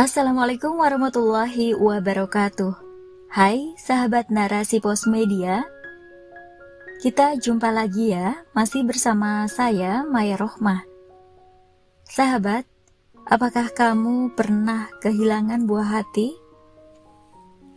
Assalamualaikum 0.00 0.80
warahmatullahi 0.80 1.76
wabarakatuh. 1.76 2.72
Hai 3.36 3.76
sahabat 3.76 4.32
narasi 4.32 4.80
pos 4.80 5.04
media. 5.04 5.68
Kita 7.04 7.36
jumpa 7.36 7.68
lagi 7.68 8.16
ya, 8.16 8.40
masih 8.56 8.88
bersama 8.88 9.44
saya 9.44 10.00
Maya 10.08 10.40
Rohmah. 10.40 10.88
Sahabat, 12.08 12.64
apakah 13.28 13.68
kamu 13.76 14.32
pernah 14.32 14.88
kehilangan 15.04 15.68
buah 15.68 16.00
hati? 16.00 16.32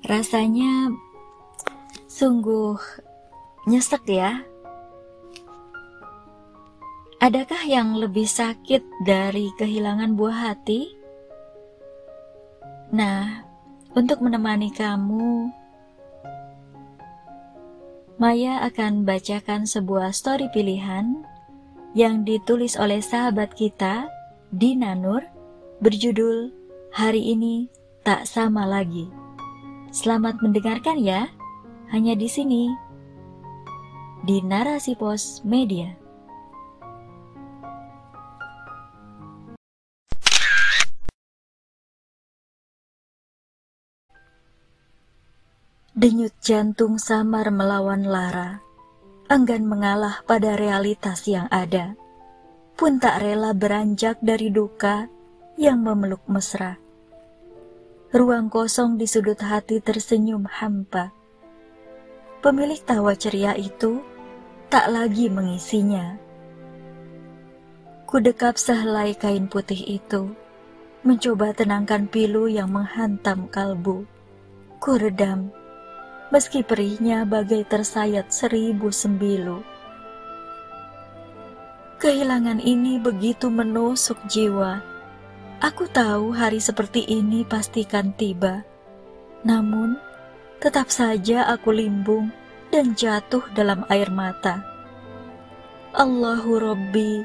Rasanya 0.08 0.96
sungguh 2.08 2.80
nyesek 3.68 4.08
ya. 4.08 4.48
Adakah 7.20 7.68
yang 7.68 8.00
lebih 8.00 8.32
sakit 8.32 9.04
dari 9.04 9.52
kehilangan 9.60 10.16
buah 10.16 10.56
hati? 10.56 11.03
Nah, 12.94 13.42
untuk 13.98 14.22
menemani 14.22 14.70
kamu, 14.70 15.50
Maya 18.22 18.62
akan 18.70 19.02
bacakan 19.02 19.66
sebuah 19.66 20.14
story 20.14 20.46
pilihan 20.54 21.26
yang 21.98 22.22
ditulis 22.22 22.78
oleh 22.78 23.02
sahabat 23.02 23.58
kita, 23.58 24.06
Dina 24.54 24.94
Nur, 24.94 25.26
berjudul 25.82 26.54
Hari 26.94 27.34
Ini 27.34 27.66
Tak 28.06 28.30
Sama 28.30 28.70
Lagi. 28.70 29.10
Selamat 29.90 30.38
mendengarkan 30.46 31.02
ya, 31.02 31.34
hanya 31.90 32.14
di 32.14 32.30
sini, 32.30 32.70
di 34.22 34.38
Narasi 34.46 34.94
Pos 34.94 35.42
Media. 35.42 36.03
Denyut 45.94 46.34
jantung 46.42 46.98
samar 46.98 47.54
melawan 47.54 48.02
lara, 48.10 48.66
enggan 49.30 49.62
mengalah 49.62 50.26
pada 50.26 50.58
realitas 50.58 51.30
yang 51.30 51.46
ada, 51.54 51.94
pun 52.74 52.98
tak 52.98 53.22
rela 53.22 53.54
beranjak 53.54 54.18
dari 54.18 54.50
duka 54.50 55.06
yang 55.54 55.86
memeluk 55.86 56.26
mesra. 56.26 56.82
Ruang 58.10 58.50
kosong 58.50 58.98
di 58.98 59.06
sudut 59.06 59.38
hati 59.38 59.86
tersenyum 59.86 60.50
hampa. 60.50 61.14
Pemilik 62.42 62.82
tawa 62.82 63.14
ceria 63.14 63.54
itu 63.54 64.02
tak 64.74 64.90
lagi 64.90 65.30
mengisinya. 65.30 66.18
Kudekap 68.10 68.58
sehelai 68.58 69.14
kain 69.14 69.46
putih 69.46 70.02
itu, 70.02 70.34
mencoba 71.06 71.54
tenangkan 71.54 72.10
pilu 72.10 72.50
yang 72.50 72.74
menghantam 72.74 73.46
kalbu. 73.54 74.10
Ku 74.82 74.98
redam 74.98 75.54
meski 76.34 76.66
perihnya 76.66 77.30
bagai 77.30 77.62
tersayat 77.70 78.34
seribu 78.34 78.90
sembilu. 78.90 79.62
Kehilangan 82.02 82.58
ini 82.58 82.98
begitu 82.98 83.54
menusuk 83.54 84.18
jiwa. 84.26 84.82
Aku 85.62 85.86
tahu 85.86 86.34
hari 86.34 86.58
seperti 86.58 87.06
ini 87.06 87.46
pastikan 87.46 88.18
tiba. 88.18 88.66
Namun, 89.46 89.96
tetap 90.58 90.90
saja 90.90 91.46
aku 91.54 91.70
limbung 91.70 92.34
dan 92.74 92.98
jatuh 92.98 93.46
dalam 93.54 93.86
air 93.94 94.10
mata. 94.10 94.66
Allahu 95.94 96.58
Rabbi, 96.58 97.22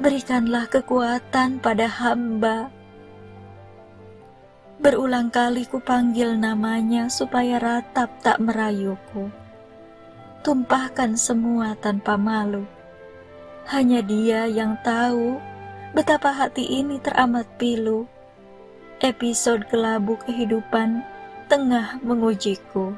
berikanlah 0.00 0.64
kekuatan 0.72 1.60
pada 1.60 1.84
hamba 1.84 2.72
Berulang 4.80 5.28
kali 5.28 5.68
ku 5.68 5.76
panggil 5.76 6.40
namanya 6.40 7.12
supaya 7.12 7.60
ratap 7.60 8.08
tak 8.24 8.40
merayuku. 8.40 9.28
Tumpahkan 10.40 11.20
semua 11.20 11.76
tanpa 11.76 12.16
malu. 12.16 12.64
Hanya 13.68 14.00
dia 14.00 14.48
yang 14.48 14.80
tahu 14.80 15.36
betapa 15.92 16.32
hati 16.32 16.64
ini 16.64 16.96
teramat 16.96 17.44
pilu. 17.60 18.08
Episode 19.04 19.68
kelabu 19.68 20.16
kehidupan 20.24 21.04
tengah 21.52 22.00
mengujiku. 22.00 22.96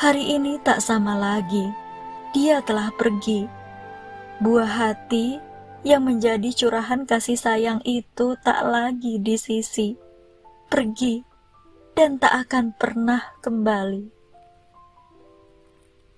Hari 0.00 0.40
ini 0.40 0.56
tak 0.64 0.80
sama 0.80 1.20
lagi. 1.20 1.68
Dia 2.32 2.64
telah 2.64 2.88
pergi. 2.96 3.44
Buah 4.40 4.72
hati 4.72 5.36
yang 5.82 6.06
menjadi 6.06 6.48
curahan 6.54 7.04
kasih 7.04 7.36
sayang 7.36 7.80
itu 7.84 8.38
tak 8.40 8.64
lagi 8.64 9.20
di 9.20 9.36
sisi, 9.36 9.98
pergi, 10.70 11.20
dan 11.92 12.20
tak 12.20 12.48
akan 12.48 12.72
pernah 12.76 13.22
kembali. 13.40 14.16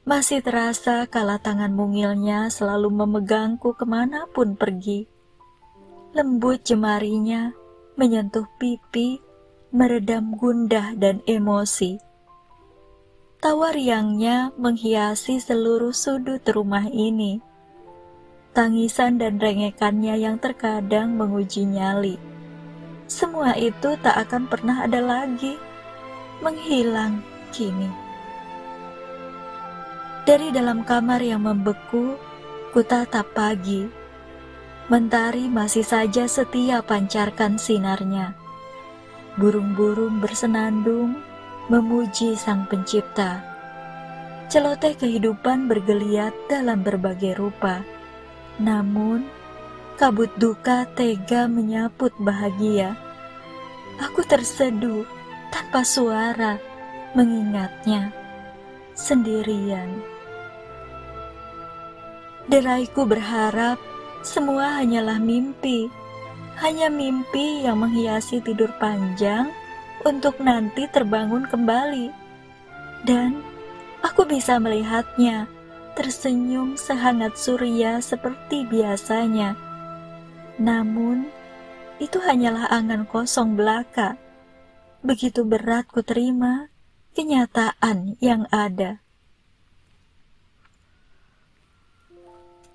Masih 0.08 0.40
terasa 0.40 1.04
kala 1.04 1.36
tangan 1.36 1.70
mungilnya 1.70 2.48
selalu 2.48 2.88
memegangku 3.04 3.76
ke 3.76 3.84
mana 3.84 4.24
pun 4.32 4.56
pergi. 4.56 5.04
Lembut 6.16 6.64
jemarinya 6.64 7.52
menyentuh 8.00 8.48
pipi, 8.56 9.20
meredam 9.68 10.32
gundah 10.32 10.96
dan 10.96 11.20
emosi. 11.28 12.00
Tawa 13.38 13.70
riangnya 13.70 14.50
menghiasi 14.56 15.38
seluruh 15.38 15.92
sudut 15.92 16.40
rumah 16.48 16.88
ini 16.88 17.44
tangisan 18.56 19.20
dan 19.20 19.36
rengekannya 19.36 20.16
yang 20.16 20.36
terkadang 20.40 21.14
menguji 21.14 21.68
nyali. 21.68 22.16
Semua 23.08 23.56
itu 23.56 23.96
tak 24.04 24.28
akan 24.28 24.48
pernah 24.48 24.84
ada 24.84 25.00
lagi, 25.00 25.56
menghilang 26.44 27.24
kini. 27.52 27.88
Dari 30.28 30.52
dalam 30.52 30.84
kamar 30.84 31.24
yang 31.24 31.40
membeku, 31.48 32.20
ku 32.76 32.80
tatap 32.84 33.32
pagi. 33.32 33.88
Mentari 34.92 35.48
masih 35.48 35.84
saja 35.84 36.28
setia 36.28 36.84
pancarkan 36.84 37.56
sinarnya. 37.56 38.36
Burung-burung 39.40 40.20
bersenandung, 40.20 41.16
memuji 41.72 42.36
sang 42.36 42.68
pencipta. 42.68 43.40
Celoteh 44.48 44.96
kehidupan 44.96 45.68
bergeliat 45.68 46.32
dalam 46.48 46.80
berbagai 46.80 47.36
rupa 47.36 47.84
namun, 48.58 49.22
kabut 49.94 50.30
duka 50.34 50.86
tega 50.98 51.46
menyaput 51.46 52.10
bahagia. 52.18 52.98
Aku 54.02 54.22
terseduh 54.26 55.06
tanpa 55.50 55.82
suara 55.86 56.58
mengingatnya 57.14 58.10
sendirian. 58.98 60.02
Deraiku 62.50 63.06
berharap 63.06 63.78
semua 64.26 64.82
hanyalah 64.82 65.22
mimpi, 65.22 65.86
hanya 66.58 66.90
mimpi 66.90 67.62
yang 67.62 67.78
menghiasi 67.78 68.42
tidur 68.42 68.74
panjang 68.82 69.50
untuk 70.02 70.42
nanti 70.42 70.90
terbangun 70.90 71.46
kembali. 71.46 72.10
Dan 73.06 73.38
aku 74.02 74.26
bisa 74.26 74.58
melihatnya 74.58 75.46
tersenyum 75.98 76.78
sehangat 76.78 77.34
surya 77.34 77.98
seperti 77.98 78.62
biasanya. 78.70 79.58
Namun, 80.62 81.26
itu 81.98 82.22
hanyalah 82.22 82.70
angan 82.70 83.02
kosong 83.02 83.58
belaka. 83.58 84.14
Begitu 85.02 85.42
berat 85.42 85.90
ku 85.90 86.06
terima 86.06 86.70
kenyataan 87.18 88.14
yang 88.22 88.46
ada. 88.54 89.02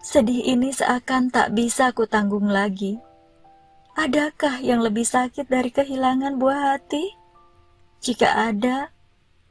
Sedih 0.03 0.43
ini 0.43 0.75
seakan 0.75 1.31
tak 1.31 1.55
bisa 1.55 1.95
ku 1.95 2.03
tanggung 2.03 2.51
lagi. 2.51 2.99
Adakah 3.95 4.59
yang 4.59 4.83
lebih 4.83 5.07
sakit 5.07 5.47
dari 5.47 5.71
kehilangan 5.71 6.35
buah 6.35 6.75
hati? 6.75 7.15
Jika 8.03 8.51
ada, 8.51 8.91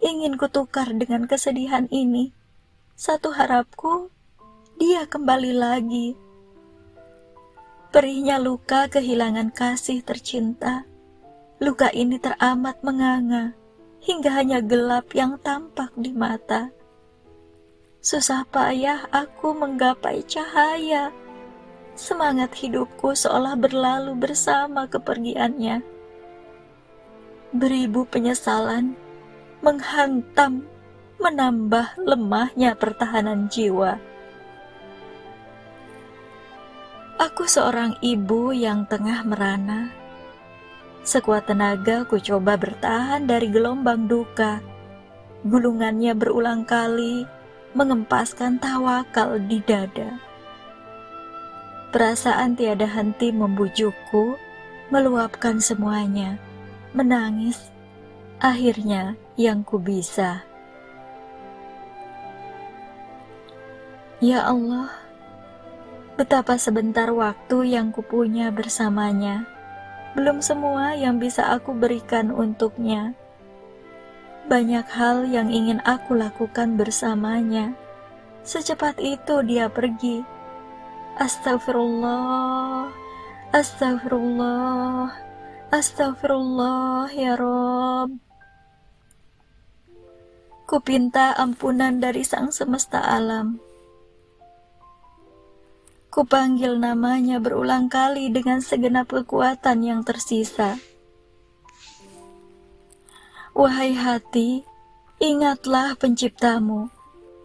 ingin 0.04 0.36
kutukar 0.36 0.92
dengan 0.92 1.24
kesedihan 1.24 1.88
ini 1.88 2.36
satu 2.92 3.32
harapku, 3.32 4.12
dia 4.76 5.08
kembali 5.08 5.52
lagi. 5.56 6.08
Perihnya 7.92 8.40
luka 8.40 8.88
kehilangan 8.88 9.52
kasih 9.52 10.00
tercinta. 10.00 10.88
Luka 11.60 11.92
ini 11.92 12.18
teramat 12.18 12.80
menganga, 12.82 13.54
hingga 14.02 14.32
hanya 14.34 14.58
gelap 14.64 15.12
yang 15.12 15.36
tampak 15.40 15.92
di 15.94 16.10
mata. 16.10 16.72
Susah 18.02 18.42
payah 18.50 19.06
aku 19.14 19.54
menggapai 19.54 20.26
cahaya. 20.26 21.14
Semangat 21.94 22.56
hidupku 22.56 23.14
seolah 23.14 23.54
berlalu 23.54 24.16
bersama 24.18 24.88
kepergiannya. 24.90 25.84
Beribu 27.52 28.08
penyesalan 28.08 28.96
menghantam 29.60 30.71
menambah 31.22 32.02
lemahnya 32.02 32.74
pertahanan 32.74 33.46
jiwa. 33.46 34.02
Aku 37.22 37.46
seorang 37.46 37.94
ibu 38.02 38.50
yang 38.50 38.82
tengah 38.90 39.22
merana. 39.22 39.94
Sekuat 41.06 41.46
tenaga 41.46 42.02
ku 42.10 42.18
coba 42.18 42.58
bertahan 42.58 43.30
dari 43.30 43.46
gelombang 43.54 44.10
duka. 44.10 44.58
Gulungannya 45.46 46.18
berulang 46.18 46.66
kali 46.66 47.22
mengempaskan 47.78 48.58
tawakal 48.58 49.38
di 49.46 49.62
dada. 49.62 50.18
Perasaan 51.94 52.58
tiada 52.58 52.90
henti 52.90 53.30
membujukku, 53.30 54.34
meluapkan 54.90 55.62
semuanya, 55.62 56.42
menangis. 56.90 57.70
Akhirnya 58.42 59.14
yang 59.38 59.62
ku 59.62 59.78
bisa. 59.78 60.51
Ya 64.22 64.46
Allah, 64.46 64.86
betapa 66.14 66.54
sebentar 66.54 67.10
waktu 67.10 67.74
yang 67.74 67.90
kupunya 67.90 68.54
bersamanya 68.54 69.50
belum 70.14 70.38
semua 70.38 70.94
yang 70.94 71.18
bisa 71.18 71.50
aku 71.50 71.74
berikan 71.74 72.30
untuknya. 72.30 73.18
Banyak 74.46 74.86
hal 74.94 75.26
yang 75.26 75.50
ingin 75.50 75.82
aku 75.82 76.14
lakukan 76.14 76.78
bersamanya. 76.78 77.74
Secepat 78.46 79.02
itu 79.02 79.42
dia 79.42 79.66
pergi. 79.66 80.22
Astagfirullah, 81.18 82.94
astagfirullah, 83.50 85.10
astagfirullah 85.74 87.10
ya 87.10 87.34
Rob. 87.34 88.22
Kupinta 90.70 91.34
ampunan 91.34 91.98
dari 91.98 92.22
sang 92.22 92.54
semesta 92.54 93.02
alam 93.02 93.71
Kupanggil 96.12 96.76
namanya 96.76 97.40
berulang 97.40 97.88
kali 97.88 98.28
dengan 98.28 98.60
segenap 98.60 99.08
kekuatan 99.16 99.80
yang 99.80 100.04
tersisa. 100.04 100.76
Wahai 103.56 103.96
hati, 103.96 104.60
ingatlah 105.16 105.96
penciptamu. 105.96 106.92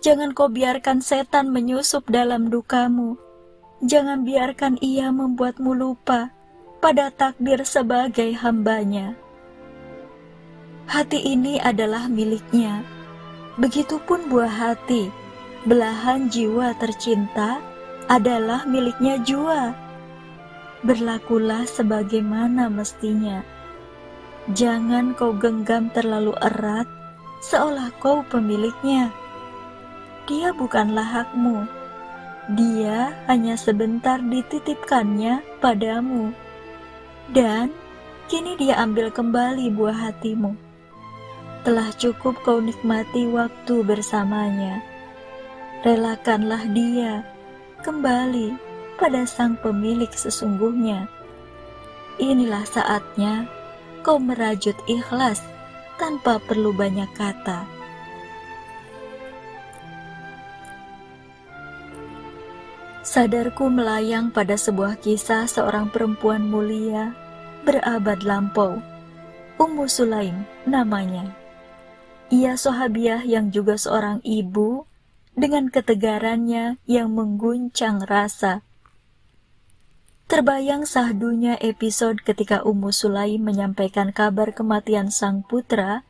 Jangan 0.04 0.36
kau 0.36 0.52
biarkan 0.52 1.00
setan 1.00 1.48
menyusup 1.56 2.12
dalam 2.12 2.52
dukamu. 2.52 3.16
Jangan 3.88 4.28
biarkan 4.28 4.76
ia 4.84 5.16
membuatmu 5.16 5.72
lupa 5.72 6.36
pada 6.84 7.08
takdir 7.08 7.64
sebagai 7.64 8.36
hambanya. 8.36 9.16
Hati 10.92 11.24
ini 11.24 11.56
adalah 11.56 12.12
miliknya. 12.12 12.84
Begitupun 13.56 14.28
buah 14.28 14.76
hati, 14.76 15.08
belahan 15.64 16.28
jiwa 16.28 16.76
tercinta 16.76 17.77
adalah 18.08 18.64
miliknya 18.64 19.20
jua. 19.22 19.76
Berlakulah 20.84 21.68
sebagaimana 21.68 22.72
mestinya. 22.72 23.44
Jangan 24.56 25.12
kau 25.20 25.36
genggam 25.36 25.92
terlalu 25.92 26.32
erat, 26.40 26.88
seolah 27.44 27.92
kau 28.00 28.24
pemiliknya. 28.32 29.12
Dia 30.24 30.56
bukanlah 30.56 31.04
hakmu. 31.04 31.68
Dia 32.56 33.12
hanya 33.28 33.60
sebentar 33.60 34.24
dititipkannya 34.24 35.60
padamu. 35.60 36.32
Dan 37.28 37.76
kini 38.32 38.56
dia 38.56 38.80
ambil 38.80 39.12
kembali 39.12 39.68
buah 39.76 40.12
hatimu. 40.12 40.56
Telah 41.68 41.92
cukup 42.00 42.40
kau 42.48 42.64
nikmati 42.64 43.28
waktu 43.28 43.84
bersamanya. 43.84 44.80
Relakanlah 45.84 46.64
dia 46.72 47.28
kembali 47.88 48.52
pada 49.00 49.24
sang 49.24 49.56
pemilik 49.64 50.12
sesungguhnya. 50.12 51.08
Inilah 52.20 52.68
saatnya 52.68 53.48
kau 54.04 54.20
merajut 54.20 54.76
ikhlas 54.92 55.40
tanpa 55.96 56.36
perlu 56.44 56.76
banyak 56.76 57.08
kata. 57.16 57.64
Sadarku 63.08 63.72
melayang 63.72 64.36
pada 64.36 64.60
sebuah 64.60 65.00
kisah 65.00 65.48
seorang 65.48 65.88
perempuan 65.88 66.44
mulia 66.44 67.16
berabad 67.64 68.20
lampau. 68.28 68.84
Ummu 69.56 69.88
Sulaim 69.88 70.44
namanya. 70.68 71.32
Ia 72.36 72.60
sahabiah 72.60 73.24
yang 73.24 73.48
juga 73.48 73.80
seorang 73.80 74.20
ibu 74.28 74.84
dengan 75.38 75.70
ketegarannya 75.70 76.82
yang 76.90 77.14
mengguncang 77.14 78.02
rasa. 78.02 78.66
Terbayang 80.28 80.84
sahdunya 80.84 81.56
episode 81.62 82.20
ketika 82.26 82.66
Ummu 82.66 82.92
Sulaim 82.92 83.48
menyampaikan 83.48 84.12
kabar 84.12 84.52
kematian 84.52 85.14
sang 85.14 85.46
putra 85.46 86.04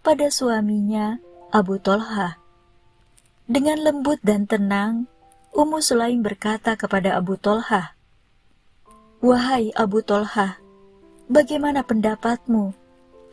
pada 0.00 0.30
suaminya 0.32 1.20
Abu 1.52 1.76
Tolha. 1.76 2.40
Dengan 3.44 3.82
lembut 3.82 4.22
dan 4.24 4.48
tenang, 4.48 5.10
Ummu 5.52 5.84
Sulaim 5.84 6.24
berkata 6.24 6.78
kepada 6.78 7.18
Abu 7.18 7.36
Tolha, 7.36 7.98
Wahai 9.18 9.74
Abu 9.74 10.00
Tolha, 10.00 10.62
bagaimana 11.26 11.82
pendapatmu 11.82 12.72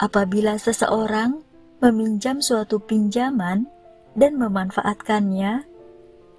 apabila 0.01 0.57
seseorang 0.57 1.45
meminjam 1.79 2.41
suatu 2.41 2.81
pinjaman 2.81 3.69
dan 4.15 4.39
memanfaatkannya. 4.39 5.67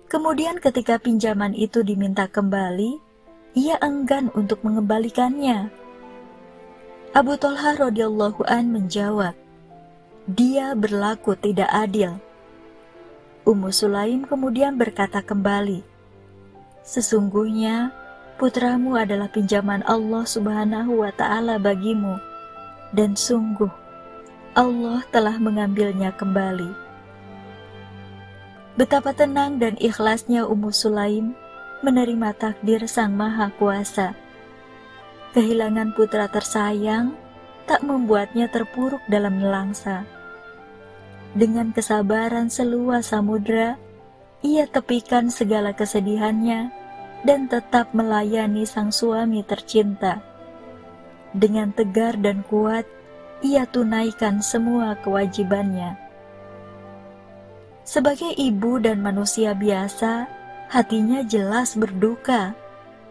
Kemudian 0.09 0.59
ketika 0.59 0.97
pinjaman 0.97 1.53
itu 1.53 1.85
diminta 1.85 2.27
kembali, 2.27 2.99
ia 3.53 3.77
enggan 3.85 4.33
untuk 4.33 4.65
mengembalikannya. 4.65 5.69
Abu 7.17 7.37
Talha 7.41 7.77
radhiyallahu 7.77 8.45
an 8.45 8.73
menjawab, 8.73 9.33
"Dia 10.29 10.77
berlaku 10.77 11.37
tidak 11.37 11.69
adil." 11.73 12.21
Ummu 13.47 13.73
Sulaim 13.73 14.29
kemudian 14.29 14.77
berkata 14.77 15.25
kembali, 15.25 15.81
"Sesungguhnya 16.85 17.95
putramu 18.37 19.01
adalah 19.01 19.33
pinjaman 19.33 19.81
Allah 19.89 20.29
Subhanahu 20.29 21.01
wa 21.01 21.11
taala 21.15 21.57
bagimu 21.57 22.21
dan 22.93 23.17
sungguh 23.17 23.71
Allah 24.53 25.01
telah 25.09 25.41
mengambilnya 25.41 26.13
kembali." 26.13 26.86
Betapa 28.77 29.17
tenang 29.17 29.57
dan 29.57 29.73
ikhlasnya 29.81 30.45
Ummu 30.45 30.69
Sulaim 30.69 31.33
menerima 31.81 32.37
takdir 32.37 32.85
Sang 32.85 33.17
Maha 33.17 33.49
Kuasa. 33.57 34.13
Kehilangan 35.33 35.97
putra 35.97 36.29
tersayang 36.29 37.17
tak 37.65 37.81
membuatnya 37.81 38.53
terpuruk 38.53 39.01
dalam 39.09 39.41
nelangsa. 39.41 40.05
Dengan 41.33 41.73
kesabaran 41.73 42.53
seluas 42.53 43.17
samudra, 43.17 43.81
ia 44.45 44.69
tepikan 44.69 45.33
segala 45.33 45.73
kesedihannya 45.73 46.69
dan 47.25 47.49
tetap 47.49 47.97
melayani 47.97 48.69
sang 48.69 48.93
suami 48.93 49.41
tercinta. 49.41 50.21
Dengan 51.33 51.73
tegar 51.73 52.21
dan 52.21 52.45
kuat, 52.45 52.85
ia 53.41 53.65
tunaikan 53.65 54.45
semua 54.45 55.01
kewajibannya. 55.01 56.06
Sebagai 57.87 58.35
ibu 58.35 58.83
dan 58.83 58.99
manusia 58.99 59.55
biasa, 59.55 60.27
hatinya 60.75 61.23
jelas 61.23 61.79
berduka. 61.79 62.51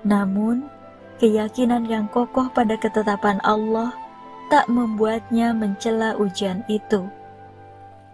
Namun, 0.04 0.68
keyakinan 1.16 1.88
yang 1.88 2.12
kokoh 2.12 2.52
pada 2.52 2.76
ketetapan 2.76 3.40
Allah 3.48 3.96
tak 4.52 4.68
membuatnya 4.68 5.56
mencela 5.56 6.20
ujian 6.20 6.68
itu. 6.68 7.08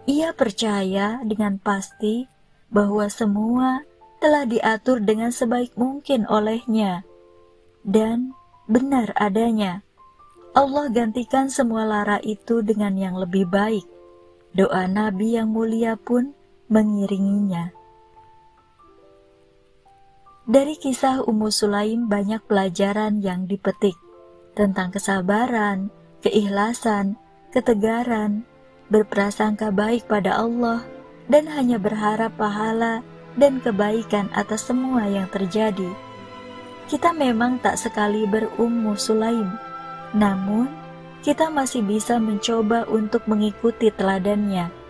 Ia 0.05 0.37
percaya 0.37 1.17
dengan 1.25 1.57
pasti 1.57 2.29
bahwa 2.69 3.09
semua 3.09 3.81
telah 4.21 4.45
diatur 4.45 5.01
dengan 5.01 5.33
sebaik 5.33 5.73
mungkin 5.73 6.29
olehnya 6.29 7.01
dan 7.81 8.37
benar 8.69 9.17
adanya. 9.17 9.81
Allah 10.53 10.93
gantikan 10.93 11.49
semua 11.49 11.89
lara 11.89 12.21
itu 12.21 12.61
dengan 12.61 12.93
yang 12.93 13.17
lebih 13.17 13.49
baik. 13.49 13.87
Doa 14.53 14.85
Nabi 14.85 15.39
yang 15.39 15.49
mulia 15.49 15.95
pun 15.97 16.35
mengiringinya. 16.71 17.75
Dari 20.47 20.79
kisah 20.79 21.19
Ummu 21.27 21.51
Sulaim 21.51 22.07
banyak 22.07 22.47
pelajaran 22.47 23.19
yang 23.19 23.43
dipetik 23.43 23.99
tentang 24.55 24.95
kesabaran, 24.95 25.91
keikhlasan, 26.23 27.19
ketegaran, 27.51 28.47
berprasangka 28.87 29.69
baik 29.75 30.07
pada 30.07 30.39
Allah, 30.39 30.87
dan 31.27 31.51
hanya 31.51 31.75
berharap 31.75 32.39
pahala 32.39 33.03
dan 33.35 33.59
kebaikan 33.59 34.31
atas 34.31 34.71
semua 34.71 35.11
yang 35.11 35.27
terjadi. 35.27 35.91
Kita 36.87 37.11
memang 37.11 37.59
tak 37.59 37.75
sekali 37.75 38.23
berummu 38.27 38.95
Sulaim, 38.95 39.59
namun 40.15 40.71
kita 41.19 41.51
masih 41.51 41.83
bisa 41.83 42.15
mencoba 42.15 42.87
untuk 42.87 43.27
mengikuti 43.27 43.91
teladannya 43.91 44.80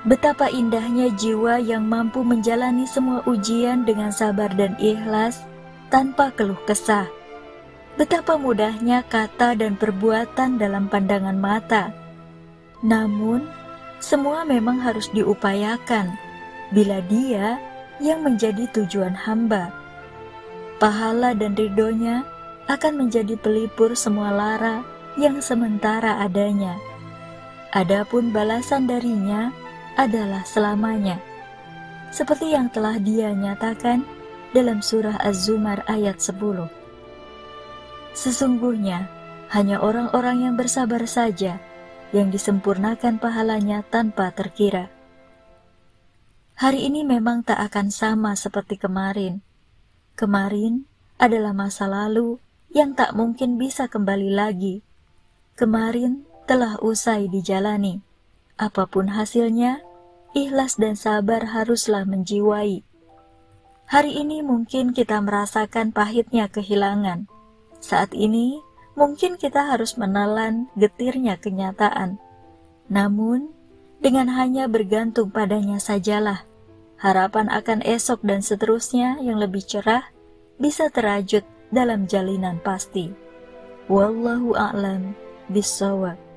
Betapa 0.00 0.48
indahnya 0.48 1.12
jiwa 1.12 1.60
yang 1.60 1.84
mampu 1.84 2.24
menjalani 2.24 2.88
semua 2.88 3.20
ujian 3.28 3.84
dengan 3.84 4.08
sabar 4.08 4.48
dan 4.56 4.72
ikhlas, 4.80 5.44
tanpa 5.92 6.32
keluh 6.32 6.56
kesah. 6.64 7.04
Betapa 8.00 8.40
mudahnya 8.40 9.04
kata 9.04 9.52
dan 9.52 9.76
perbuatan 9.76 10.56
dalam 10.56 10.88
pandangan 10.88 11.36
mata. 11.36 11.92
Namun, 12.80 13.44
semua 14.00 14.48
memang 14.48 14.80
harus 14.80 15.12
diupayakan 15.12 16.16
bila 16.72 17.04
dia 17.04 17.60
yang 18.00 18.24
menjadi 18.24 18.64
tujuan 18.72 19.12
hamba. 19.12 19.68
Pahala 20.80 21.36
dan 21.36 21.52
ridhonya 21.52 22.24
akan 22.72 23.04
menjadi 23.04 23.36
pelipur 23.36 23.92
semua 23.92 24.32
lara 24.32 24.80
yang 25.20 25.44
sementara 25.44 26.24
adanya. 26.24 26.80
Adapun 27.76 28.32
balasan 28.32 28.88
darinya 28.88 29.52
adalah 30.00 30.48
selamanya 30.48 31.20
seperti 32.10 32.56
yang 32.56 32.72
telah 32.72 32.98
dia 32.98 33.30
nyatakan 33.30 34.02
dalam 34.50 34.82
surah 34.82 35.14
Az-Zumar 35.22 35.86
ayat 35.86 36.18
10. 36.18 36.66
Sesungguhnya, 38.10 39.06
hanya 39.54 39.78
orang-orang 39.78 40.50
yang 40.50 40.54
bersabar 40.58 41.06
saja 41.06 41.62
yang 42.10 42.34
disempurnakan 42.34 43.22
pahalanya 43.22 43.86
tanpa 43.86 44.34
terkira. 44.34 44.90
Hari 46.58 46.90
ini 46.90 47.06
memang 47.06 47.46
tak 47.46 47.62
akan 47.70 47.94
sama 47.94 48.34
seperti 48.34 48.76
kemarin. 48.76 49.40
Kemarin 50.18 50.84
adalah 51.16 51.54
masa 51.54 51.86
lalu 51.86 52.42
yang 52.74 52.98
tak 52.98 53.14
mungkin 53.14 53.56
bisa 53.56 53.86
kembali 53.86 54.34
lagi. 54.34 54.82
Kemarin 55.54 56.26
telah 56.50 56.76
usai 56.82 57.30
dijalani. 57.30 58.02
Apa 58.60 58.90
pun 58.90 59.08
hasilnya, 59.14 59.80
ikhlas 60.36 60.78
dan 60.78 60.94
sabar 60.94 61.50
haruslah 61.50 62.06
menjiwai. 62.06 62.86
Hari 63.90 64.22
ini 64.22 64.46
mungkin 64.46 64.94
kita 64.94 65.18
merasakan 65.18 65.90
pahitnya 65.90 66.46
kehilangan. 66.46 67.26
Saat 67.82 68.14
ini 68.14 68.62
mungkin 68.94 69.34
kita 69.34 69.74
harus 69.74 69.98
menelan 69.98 70.70
getirnya 70.78 71.34
kenyataan. 71.42 72.22
Namun, 72.86 73.50
dengan 73.98 74.30
hanya 74.30 74.70
bergantung 74.70 75.34
padanya 75.34 75.82
sajalah, 75.82 76.46
harapan 77.02 77.50
akan 77.50 77.82
esok 77.82 78.22
dan 78.22 78.46
seterusnya 78.46 79.18
yang 79.18 79.42
lebih 79.42 79.66
cerah 79.66 80.06
bisa 80.60 80.86
terajut 80.92 81.42
dalam 81.74 82.06
jalinan 82.06 82.62
pasti. 82.62 83.10
Wallahu 83.90 84.54
a'lam 84.54 85.18
bishawab. 85.50 86.29